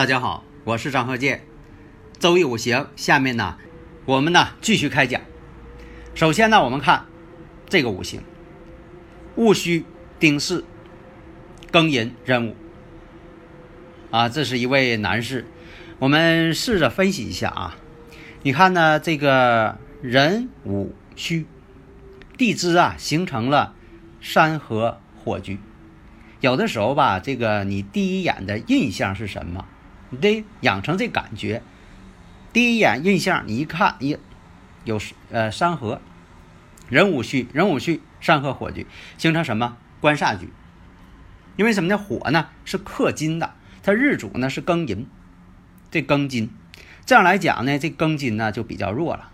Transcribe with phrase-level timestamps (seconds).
[0.00, 1.42] 大家好，我是张鹤剑。
[2.18, 3.58] 周易五行，下面呢，
[4.06, 5.20] 我们呢继续开讲。
[6.14, 7.04] 首先呢，我们看
[7.68, 8.22] 这个五行：
[9.36, 9.84] 戊戌、
[10.18, 10.64] 丁巳、
[11.70, 12.56] 庚寅、壬午。
[14.10, 15.44] 啊，这是一位男士。
[15.98, 17.76] 我们试着分析一下啊。
[18.40, 21.44] 你看呢，这个壬午戌
[22.38, 23.74] 地支啊，形成了
[24.18, 25.58] 山河火局。
[26.40, 29.66] 有的时候吧，这个你第一眼的印象是什么？
[30.10, 31.62] 你得养成这感觉。
[32.52, 34.18] 第一眼印象，你一看，一
[34.84, 36.00] 有呃山河，
[36.88, 38.86] 壬午戌，壬午戌，山河火局，
[39.16, 40.50] 形成什么官煞局？
[41.56, 41.98] 因为什么呢？
[41.98, 45.06] 火呢是克金的，它日主呢是庚寅，
[45.90, 46.50] 这庚金，
[47.06, 49.30] 这样来讲呢，这庚金呢就比较弱了。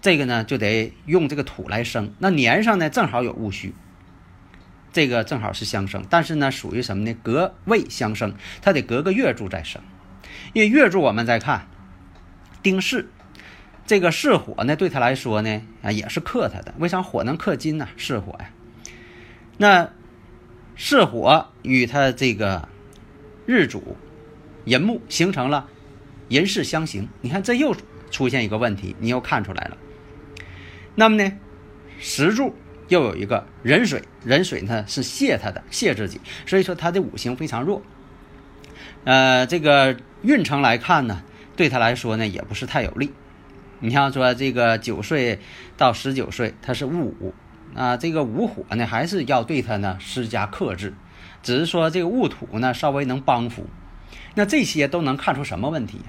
[0.00, 2.14] 这个呢就得用这个土来生。
[2.18, 3.74] 那年上呢正好有戊戌，
[4.92, 7.14] 这个正好是相生，但是呢属于什么呢？
[7.22, 9.82] 隔位相生，它得隔个月柱再生。
[10.52, 11.68] 因为月柱我们再看
[12.62, 13.06] 丁巳，
[13.86, 16.74] 这个巳火呢，对他来说呢啊也是克他的。
[16.78, 17.88] 为啥火能克金呢？
[17.96, 18.50] 巳火呀，
[19.58, 19.90] 那
[20.76, 22.68] 巳火与他这个
[23.46, 23.96] 日主
[24.64, 25.68] 寅木形成了
[26.28, 27.08] 寅巳相刑。
[27.20, 27.76] 你看这又
[28.10, 29.76] 出现一个问题，你又看出来了。
[30.94, 31.32] 那么呢，
[31.98, 32.54] 时柱
[32.88, 37.82] 又有一个壬水，壬水呢是泄他的，泄自己，所以说他的五行非常弱。
[39.04, 41.22] 呃，这个运程来看呢，
[41.56, 43.12] 对他来说呢也不是太有利。
[43.80, 45.40] 你像说这个九岁
[45.76, 47.34] 到十九岁，他是戊午
[47.74, 50.94] 啊，这个午火呢还是要对他呢施加克制，
[51.42, 53.66] 只是说这个戊土呢稍微能帮扶。
[54.34, 56.00] 那这些都能看出什么问题？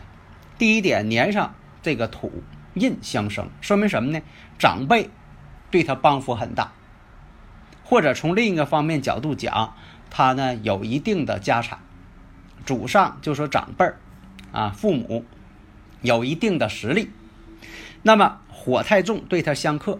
[0.58, 2.44] 第一点，年上这个土
[2.76, 4.22] 印相生，说明什么呢？
[4.58, 5.10] 长辈
[5.70, 6.72] 对他帮扶很大，
[7.84, 9.76] 或者从另一个方面角度讲，
[10.10, 11.80] 他呢有一定的家产。
[12.66, 13.98] 祖上就说长辈儿，
[14.52, 15.24] 啊，父母
[16.02, 17.10] 有一定的实力，
[18.04, 20.00] 那么火太重对他相克。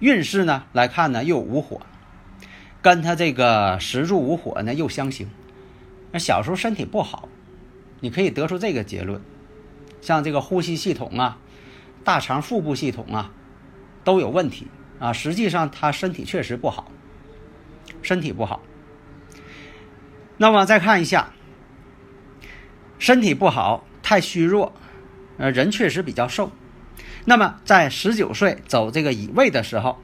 [0.00, 1.80] 运势呢来看呢又无火，
[2.82, 5.30] 跟他这个时柱无火呢又相刑，
[6.10, 7.28] 那小时候身体不好，
[8.00, 9.20] 你可以得出这个结论，
[10.00, 11.38] 像这个呼吸系统啊、
[12.02, 13.30] 大肠腹部系统啊
[14.02, 14.66] 都有问题。
[15.00, 16.90] 啊，实际上他身体确实不好，
[18.00, 18.62] 身体不好。
[20.36, 21.30] 那么再看一下，
[22.98, 24.72] 身体不好，太虚弱，
[25.38, 26.50] 呃，人确实比较瘦。
[27.24, 30.02] 那么在十九岁走这个乙未的时候，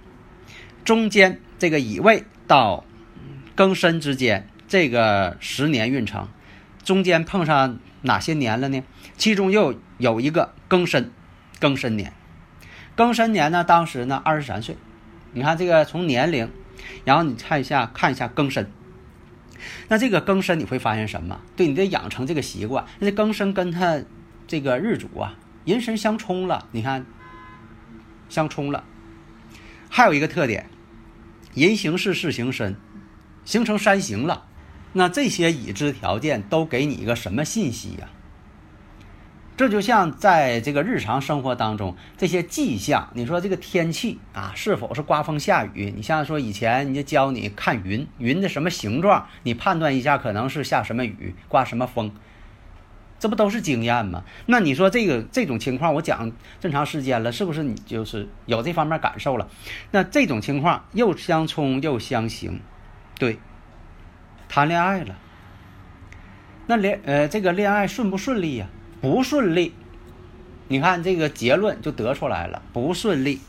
[0.84, 2.84] 中间这个乙未到
[3.56, 6.28] 庚申之间这个十年运程，
[6.84, 8.82] 中间碰上哪些年了呢？
[9.16, 11.10] 其中又有一个庚申，
[11.60, 12.12] 庚申年，
[12.96, 14.76] 庚申年呢，当时呢二十三岁。
[15.32, 16.50] 你看这个从年龄，
[17.04, 18.70] 然后你看一下，看一下庚申。
[19.88, 21.40] 那这个庚申你会发现什么？
[21.56, 22.84] 对你得养成这个习惯。
[22.98, 24.02] 那庚申跟他
[24.46, 25.34] 这个日主啊，
[25.64, 26.68] 寅申相冲了。
[26.72, 27.04] 你看，
[28.28, 28.84] 相冲了。
[29.88, 30.68] 还有一个特点，
[31.54, 32.76] 寅行是事行申，
[33.44, 34.46] 形成山形了。
[34.92, 38.08] 那这些已知条件都给你一个什么信息呀？
[39.60, 45.92] 这就像在这个日常生活当中，这些迹象，你说这个天气啊，是否是刮风下雨？
[45.94, 52.10] 你像说以前人家教你看云，云的什么形状，你判断一下可能是下什么雨，刮什么风，
[53.18, 54.24] 这不都是经验吗？
[54.46, 59.46] 那你说这个这种情况，我讲这么长时间了，是不是你就是有这方面感受了？
[59.90, 62.62] 那这种情况又相冲又相刑，
[63.18, 63.38] 对，
[64.48, 65.18] 谈恋爱了，
[66.66, 68.66] 那恋呃这个恋爱顺不顺利呀？
[69.00, 69.72] 不顺利，
[70.68, 73.40] 你看这个结论就得出来了，不顺利。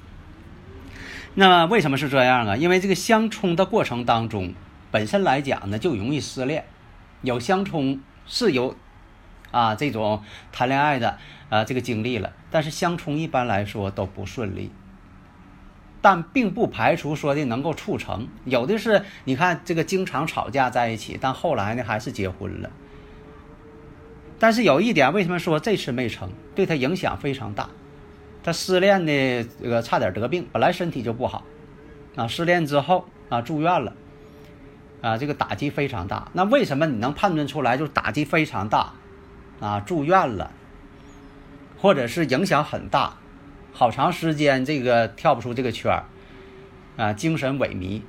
[1.35, 2.55] 那为什么是这样啊？
[2.55, 4.53] 因为这个相冲的过程当中，
[4.91, 6.65] 本身来讲呢就容易失恋。
[7.21, 8.75] 有相冲是有
[9.51, 11.17] 啊这种谈恋爱的
[11.49, 14.71] 啊这个经历了，但是相冲一般来说都不顺利。
[16.01, 22.71] 但并不排除说的能够促成，有的是你看这个经常吵架在一起，但后来呢还是结婚了。
[24.41, 26.31] 但是有一点，为什么说这次没成？
[26.55, 27.69] 对他影响非常大。
[28.41, 31.45] 他失恋呢，这个差点得病，本来身体就不好，
[32.15, 33.93] 啊，失恋之后啊住院了，
[34.99, 36.31] 啊，这个打击非常大。
[36.33, 38.93] 那为什么你能判断出来就是打击非常大，
[39.59, 40.49] 啊，住院了，
[41.77, 43.17] 或者是影响很大，
[43.71, 46.05] 好长时间这个跳不出这个圈儿，
[46.97, 48.01] 啊，精神萎靡。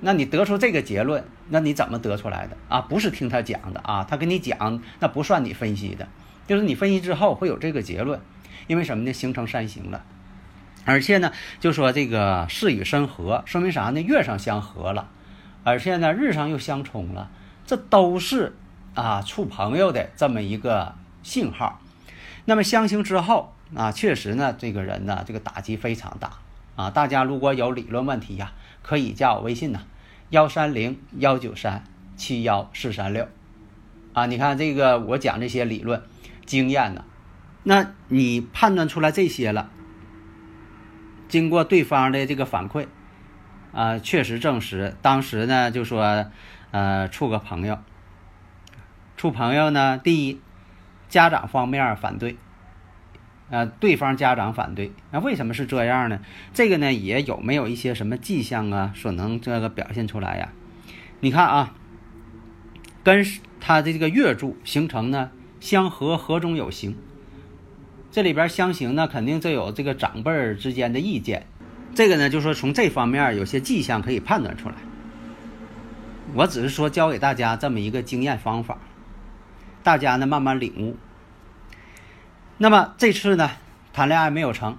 [0.00, 2.80] 那你得出这个结论，那你怎么得出来的啊？
[2.82, 6.06] 不是听他讲的啊，他跟你讲，那不算你分析的，
[6.46, 8.20] 就是你分析之后会有这个结论，
[8.68, 9.12] 因为什么呢？
[9.12, 10.04] 形成山形了，
[10.84, 14.00] 而且呢，就说这个事与身合，说明啥呢？
[14.00, 15.08] 月上相合了，
[15.64, 17.28] 而且呢，日上又相冲了，
[17.66, 18.56] 这都是
[18.94, 20.94] 啊处朋友的这么一个
[21.24, 21.80] 信号。
[22.44, 26.34] 那么相形之后啊，确实呢，这个人呢，这个打击非常大
[26.76, 26.88] 啊。
[26.88, 28.52] 大家如果有理论问题呀。
[28.88, 29.82] 可以加我微信呢，
[30.30, 31.84] 幺三零幺九三
[32.16, 33.28] 七幺四三六，
[34.14, 36.02] 啊，你看这个我讲这些理论
[36.46, 37.04] 经验呢，
[37.64, 39.68] 那你判断出来这些了，
[41.28, 42.86] 经过对方的这个反馈，
[43.74, 46.30] 啊，确实证实，当时呢就说，
[46.70, 47.78] 呃，处个朋友，
[49.18, 50.40] 处朋友呢，第一，
[51.10, 52.38] 家长方面反对。
[53.50, 56.20] 呃，对方家长反对，那为什么是这样呢？
[56.52, 60.52] 这个呢，也有没有一些什么迹象啊，所能这个表现出来呀？
[61.20, 61.74] 你看啊，
[63.02, 63.24] 跟
[63.58, 65.30] 他的这个月柱形成呢
[65.60, 66.94] 相合，合中有形，
[68.10, 71.46] 这里边相形呢，肯定就有这个长辈之间的意见。
[71.94, 74.74] 这个呢，就说从这方面有些迹象可以判断出来。
[76.34, 78.76] 我只是说教给大家这么一个经验方法，
[79.82, 80.96] 大家呢慢慢领悟。
[82.60, 83.50] 那么这次呢，
[83.92, 84.76] 谈恋爱没有成，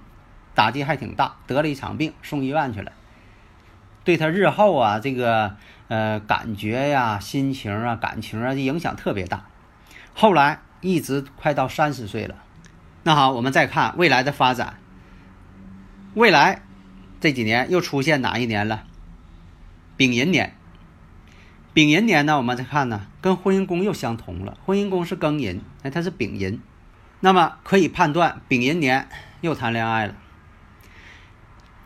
[0.54, 2.92] 打击还挺大，得了一场病，送医院去了。
[4.04, 5.56] 对他日后啊，这个
[5.88, 9.46] 呃感觉呀、心情啊、感情啊，影响特别大。
[10.12, 12.34] 后来一直快到三十岁了。
[13.02, 14.78] 那好，我们再看未来的发展。
[16.12, 16.60] 未来
[17.18, 18.82] 这几年又出现哪一年了？
[19.96, 20.54] 丙寅年。
[21.72, 24.58] 丙寅年呢，我们再看呢，跟婚姻宫又相同了。
[24.66, 26.60] 婚姻宫是庚寅，哎，它是丙寅。
[27.20, 29.08] 那么可以判断，丙寅年
[29.42, 30.16] 又谈恋爱了，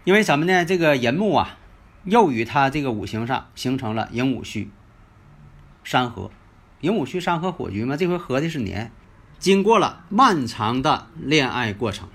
[0.05, 0.65] 因为什么呢？
[0.65, 1.59] 这个寅木啊，
[2.05, 4.71] 又与他这个五行上形成了寅午戌
[5.83, 6.31] 山合，
[6.81, 8.93] 寅午戌山合火局嘛，这回合的是年，
[9.41, 12.09] 经过了漫长的恋爱过程，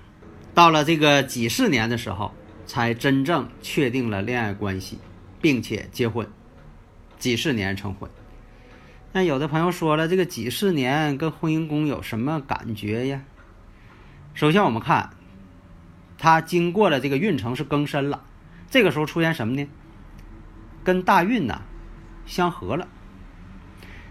[0.54, 2.34] 到了这个己巳年的时候，
[2.66, 4.98] 才真正确定了恋爱关系，
[5.42, 6.26] 并且结婚，
[7.18, 8.10] 己巳年成婚。
[9.12, 13.20] 那有的朋友说了，这个几十年跟婚姻宫有什么感觉呀？
[14.34, 15.10] 首先我们看，
[16.16, 18.22] 他经过了这个运程是庚申了，
[18.70, 19.68] 这个时候出现什么呢？
[20.84, 21.60] 跟大运呢
[22.24, 22.86] 相合了，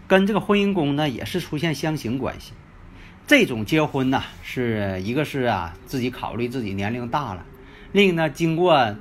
[0.06, 2.51] 跟这个婚姻宫呢也是出现相刑关系。
[3.25, 7.46] 这种结婚呢，是一个是啊自己考虑自己年龄大了，
[7.94, 8.94] 另一个呢经过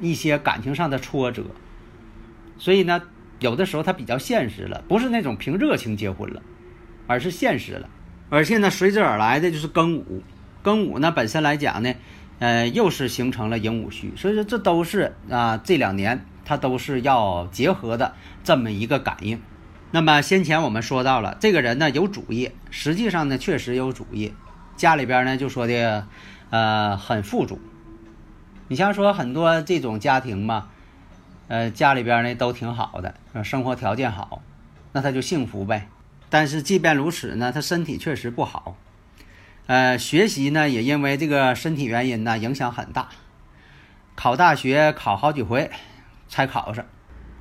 [0.00, 1.44] 一些感情上的挫折，
[2.58, 3.00] 所以呢。
[3.38, 6.42] 有的时候他比较现实了，不是那种凭热情结婚了，
[7.06, 7.88] 而是现实了。
[8.30, 10.22] 而且呢，随之而来的就是庚午，
[10.64, 11.94] 庚午呢本身来讲呢，
[12.38, 19.40] 呃，又是形成了寅午戌，所以说这都是啊这两年它都是要结合的这么一个感应。
[19.90, 24.32] 那么先前我们说到了，这个人呢有主业，实际上呢确实有主业，
[24.76, 26.06] 家里边呢就说的
[26.48, 27.60] 呃很富足。
[28.68, 30.68] 你像说很多这种家庭嘛。
[31.48, 34.42] 呃，家里边呢都挺好的，生活条件好，
[34.92, 35.88] 那他就幸福呗。
[36.28, 38.76] 但是即便如此呢，他身体确实不好，
[39.66, 43.10] 呃，学习呢也因为这个身体原因呢影响很大，
[44.16, 45.70] 考大学考好几回
[46.28, 46.84] 才考上。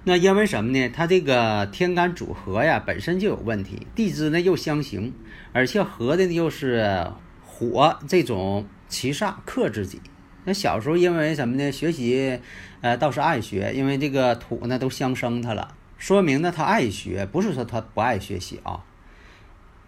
[0.04, 0.88] 那因为什么呢？
[0.90, 5.12] 他这个天干组合呀本身就有问题，地支呢又相刑，
[5.52, 7.12] 而且合的又是
[7.44, 10.00] 火这种七煞克自己。
[10.46, 11.72] 那小时候因为什么呢？
[11.72, 12.40] 学习，
[12.82, 18.86] 呃，倒是爱学，因为这个土呢都相生他了，说明呢他爱学，不是说他不爱学习啊。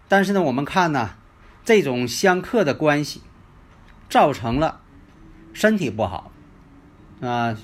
[0.07, 1.11] 但是呢，我们看呢，
[1.63, 3.21] 这种相克的关系，
[4.09, 4.81] 造成了
[5.53, 6.31] 身体不好
[7.21, 7.55] 啊，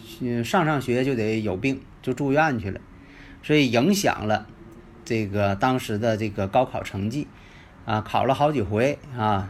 [0.43, 2.79] 上上学就得有病，就住院去了，
[3.41, 4.45] 所以影响了
[5.03, 7.27] 这个当时的这个高考成绩
[7.85, 9.49] 啊，考了好几回啊，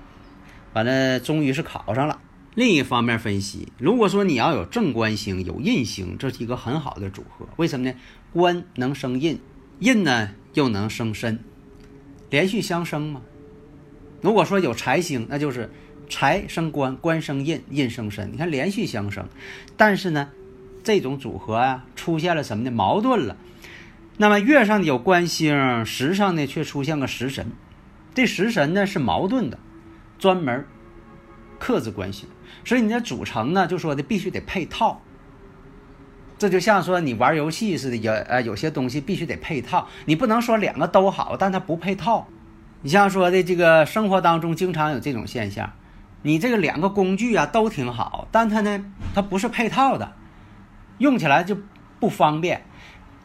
[0.72, 2.20] 反正终于是考上了。
[2.56, 7.48] 另一方面分析，如果说你要有正官星、有印星，这是一个很好的组合。
[7.58, 7.96] 为什么呢？
[8.32, 9.40] 官能生印，
[9.80, 11.40] 印呢又能生身，
[12.30, 13.22] 连续相生嘛。
[14.22, 15.72] 如果说有财星，那就是
[16.08, 18.32] 财生官，官生印，印生身。
[18.32, 19.28] 你看连续相生，
[19.76, 20.30] 但是呢，
[20.84, 22.70] 这种组合啊出现了什么呢？
[22.70, 23.36] 矛盾了。
[24.18, 27.48] 那么月上有官星，时上呢却出现个食神，
[28.14, 29.58] 这食神呢是矛盾的，
[30.20, 30.68] 专门
[31.58, 32.30] 克制官星，
[32.66, 35.02] 所以你的组成呢就说的必须得配套。
[36.38, 42.28] 这就像说你玩游戏似的，有呃有些东西必须得配套，你不能说两个都好，但它不配套。
[42.82, 45.72] 你像说的这个生活当中经常有这种现象，
[46.22, 48.84] 你这个两个工具啊都挺好，但它呢
[49.14, 50.14] 它不是配套的，
[50.98, 51.58] 用起来就
[52.00, 52.66] 不方便。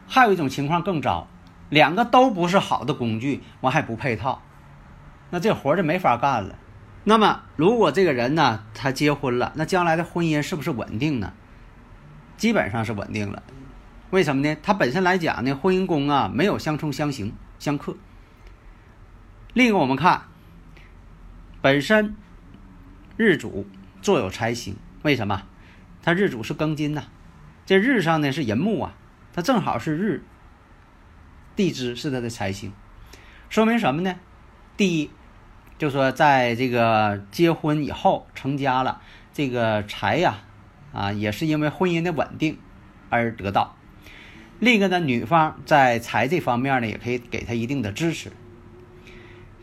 [0.07, 1.27] 还有一种情况更糟，
[1.69, 4.41] 两个都不是好的工具，完还不配套，
[5.29, 6.55] 那这活就没法干了。
[7.09, 11.33] 那么如果这个人呢他结婚了，那将来的婚姻是不是稳定呢？
[12.37, 13.41] 基本上是稳定了，
[14.11, 14.55] 为什么呢？
[14.61, 17.97] 他本身来讲呢，婚姻宫啊没有相冲相刑相克。
[19.55, 20.21] 另一个我们看，
[21.63, 22.15] 本身
[23.17, 23.65] 日主
[24.03, 25.41] 坐有财星，为什么？
[26.03, 27.05] 他日主是庚金呐，
[27.65, 28.93] 这日上呢是寅木啊，
[29.33, 30.23] 它正好是日，
[31.55, 32.71] 地支是他的财星，
[33.49, 34.15] 说明什么呢？
[34.77, 35.09] 第一，
[35.79, 39.01] 就说在这个结婚以后成家了，
[39.33, 40.41] 这个财呀。
[40.91, 42.57] 啊，也是因为婚姻的稳定
[43.11, 43.75] 而得到。
[44.57, 48.31] 另一个呢，女方在财这方面呢，也可以给他一定的支持。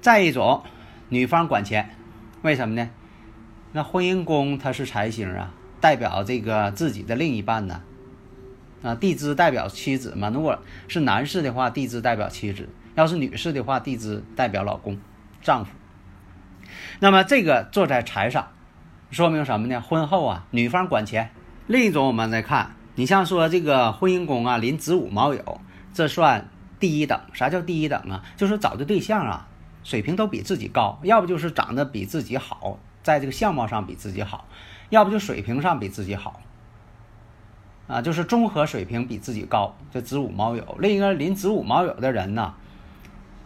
[0.01, 0.63] 再一种，
[1.09, 1.91] 女方管钱，
[2.43, 2.89] 为什么呢？
[3.73, 7.83] 那婚姻宫它是财星啊，代表这个自己的另一半呢。
[8.83, 10.31] 啊，地支代表妻子嘛。
[10.33, 12.63] 如果是男士的话，地支代表妻子；
[12.95, 14.97] 要是女士的话，地支代表老公、
[15.43, 15.73] 丈夫。
[17.01, 18.49] 那么这个坐在财上。
[19.13, 19.81] 说明什么呢？
[19.81, 21.31] 婚后啊，女方管钱。
[21.69, 25.59] 另一种，我们再看，你像说这个婚姻宫啊，临子午卯酉，
[25.95, 26.49] 这算
[26.81, 27.21] 第一等。
[27.33, 28.25] 啥叫第一等啊？
[28.37, 29.47] 就是找的对象啊，
[29.85, 34.49] 水平都比自己高，要不就是长得比自己好，在这个相貌上比自己好，
[34.91, 36.41] 要不就水平上比自己好，
[37.87, 39.77] 啊，就是综合水平比自己高。
[39.93, 42.55] 这子午卯酉，另一个临子午卯酉的人呢，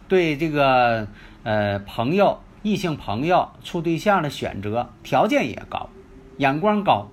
[0.07, 1.07] 对这个
[1.43, 2.39] 呃朋友。
[2.63, 5.89] 异性朋友处对象的选择条件也高，
[6.37, 7.07] 眼光高，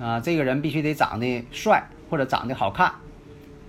[0.00, 2.92] 啊，这个人必须得长得帅或者长得好看，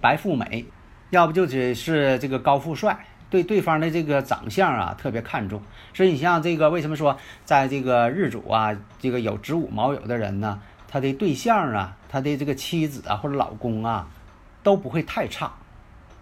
[0.01, 0.65] 白富美，
[1.11, 5.61] 要不就只是这个高富帅，对对方的这个长相啊特别看重。
[5.93, 14.07] 所以你像这个为什么说在这个日主啊，这个有子午卯酉的人呢，他的对象啊，他的这个妻子啊或者老公啊，
[14.63, 15.51] 都不会太差。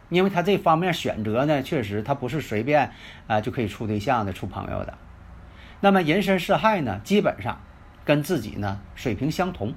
[0.10, 2.92] 因为他这方面选择呢，确实他不是随便
[3.28, 4.98] 啊就可以处对象的、处朋友的。
[5.80, 7.62] 那么寅申巳亥呢，基本上
[8.04, 9.74] 跟自己呢水平相同，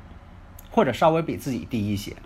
[0.70, 2.16] 或者稍微比自己低一些。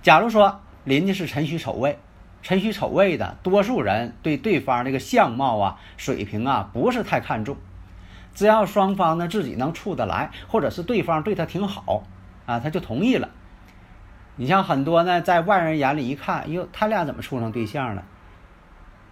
[0.00, 1.98] 假如说临的是辰戌丑未，
[2.42, 7.56] 辰戌丑未的多数人对对方这个相貌啊、水平啊不是太看重，
[8.32, 12.04] 只要双方呢自己能处得来，或者是对方对他挺好
[12.46, 13.28] 啊，他就同意了。
[14.36, 18.04] 你像很多呢，在外人眼里一看，哟，他俩怎么处成对象了？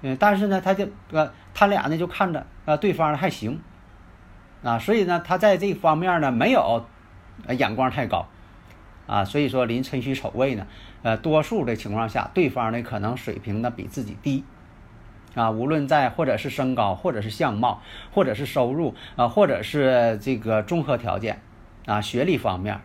[0.02, 3.58] 嗯，但是呢，他就呃，他俩呢就看着呃对方还行，
[4.62, 6.84] 啊，所以呢，他在这方面呢没有
[7.46, 8.28] 呃眼光太高，
[9.06, 10.66] 啊，所以说临辰戌丑未呢，
[11.02, 14.44] 呃，多数的情况下，对方呢可能水平呢比自己低，
[15.34, 17.80] 啊，无论在或者是身高，或者是相貌，
[18.12, 21.40] 或者是收入，啊，或者是这个综合条件，
[21.86, 22.78] 啊，学历方面。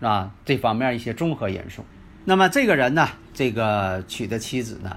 [0.00, 1.84] 啊，这方面一些综合因素。
[2.24, 4.96] 那么这个人呢，这个娶的妻子呢，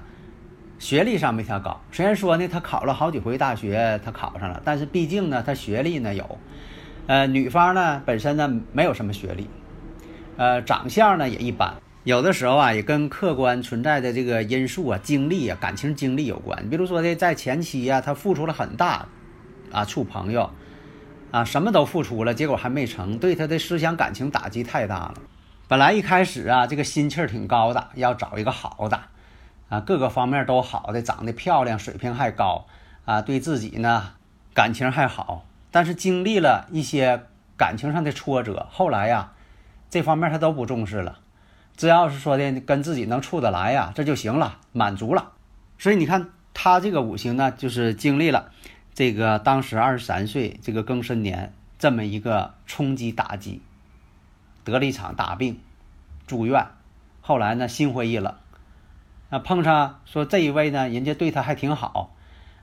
[0.78, 1.80] 学历上没他高。
[1.90, 6.38] 虽然说呢，他考了好几回大学，他考上了，但是毕竟呢，他学历呢有。
[7.06, 9.48] 呃，女方呢本身呢没有什么学历，
[10.36, 11.74] 呃，长相呢也一般。
[12.04, 16.68] 有的时候啊，也跟客观存在的这个因素啊、经历啊、感情经历有关。
[16.68, 19.06] 比如说呢，在前期啊，他付出了很大，
[19.72, 20.50] 啊，处朋友。
[21.32, 25.14] 啊，什么都付出了，结果还没成，对他的思想感情打击太大了。
[25.66, 29.00] 本来一开始啊，这个心气儿挺高的，要找一个好的，
[29.70, 32.66] 啊，各个方面都好的，长得漂亮，水平还高，
[33.06, 34.12] 啊，对自己呢
[34.52, 35.46] 感情还好。
[35.70, 37.22] 但是经历了一些
[37.56, 39.32] 感情上的挫折，后来呀，
[39.88, 41.20] 这方面他都不重视了，
[41.78, 45.32] 只要是说的跟自己能处得来呀，这就行了，满足了。
[45.78, 48.50] 所以你看他这个五行呢，就是经历了。
[48.94, 53.62] 这个当时二十三岁，这个庚申年这么一个冲击打击，
[54.64, 55.60] 得了一场大病，
[56.26, 56.66] 住院，
[57.22, 58.34] 后来呢心灰意冷，
[59.30, 62.14] 啊碰上说这一位呢，人家对他还挺好，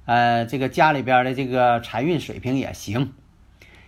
[0.05, 3.11] 呃这个家里边的这个财运水平也行，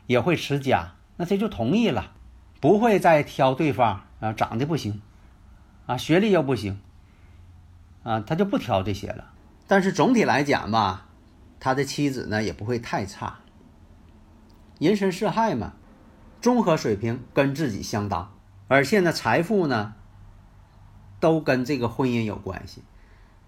[0.07, 2.11] 也会持家，那这就同意了，
[2.59, 4.99] 不会再挑对方啊长得不行，
[5.85, 6.81] 啊学历又不行，
[8.01, 9.31] 啊他就不挑这些了。
[9.67, 11.05] 但是总体来讲吧。
[11.61, 13.39] 他的妻子呢也不会太差，
[14.79, 15.73] 人身是害嘛，
[16.41, 18.33] 综合水平跟自己相当，
[18.67, 19.93] 而且呢财富呢
[21.19, 22.81] 都跟这个婚姻有关系，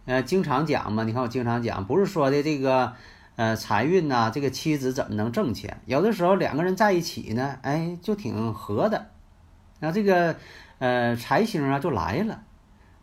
[0.05, 2.93] 呃，经常讲嘛，你看我经常讲，不是说的这个，
[3.35, 5.81] 呃，财运呐，这个妻子怎么能挣钱？
[5.87, 9.09] 有的时候两个人在一起呢，哎，就挺合的，
[9.79, 10.35] 那这个，
[10.77, 12.43] 呃，财星啊就来了。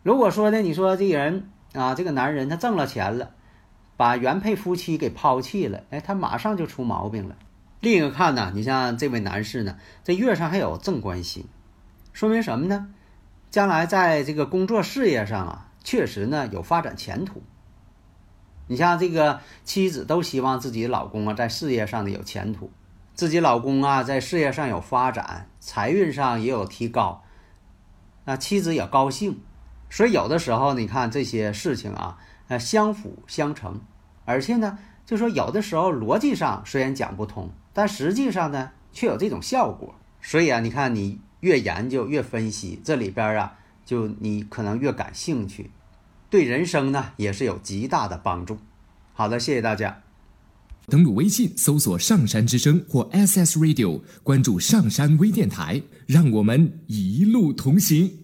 [0.03, 3.31] 如果说呢，你说这人啊，这个男人他挣了钱了，
[3.97, 7.35] 把原配夫妻给抛弃了，哎，他马上就出毛病了。
[7.79, 11.45] 另一个看呢，你像这位男士呢，这月上还有正官星，
[12.13, 12.87] 说明什么呢？
[13.49, 15.67] 将来在这个工作事业上啊。
[15.83, 17.41] 确实呢，有发展前途。
[18.67, 22.71] 你像这个妻子都希望自己老公啊，在事业上的有前途，
[23.15, 27.23] 自己老公啊，在事业上有发展，财运上也有提高，
[28.25, 29.41] 那妻子也高兴。
[29.89, 32.19] 所以有的时候，你看这些事情啊，
[32.51, 33.79] 呃，相辅相成，
[34.25, 39.95] 而且呢，就说有的时候逻辑上虽然讲不通，但实际上呢，却有这种效果。
[40.21, 43.57] 所以啊，你看你越研究越分析，这里边啊。
[43.83, 45.71] 就你可能越感兴趣，
[46.29, 48.57] 对人生呢也是有极大的帮助。
[49.13, 50.01] 好的，谢谢大家。
[50.87, 58.20] 登录微信搜索“上山之声”或 “SS Radio”，关注“上山微电台”，让我们一路同行。